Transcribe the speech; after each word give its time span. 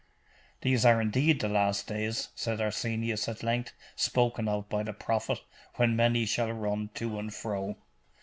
'These 0.61 0.83
are 0.83 0.99
indeed 0.99 1.39
the 1.41 1.47
last 1.47 1.85
days,' 1.85 2.29
said 2.33 2.59
Arsenius 2.59 3.29
at 3.29 3.43
length, 3.43 3.71
'spoken 3.95 4.47
of 4.47 4.67
by 4.67 4.81
the 4.81 4.93
prophet, 4.93 5.39
when 5.75 5.95
many 5.95 6.25
shall 6.25 6.51
run 6.51 6.89
to 6.95 7.19
and 7.19 7.31
fro. 7.35 7.77